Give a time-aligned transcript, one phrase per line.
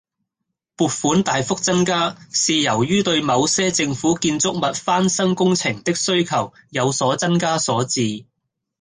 [0.75, 8.25] 撥款大幅增加，是由於對某些政府建築物翻修工程的需求有所增加所致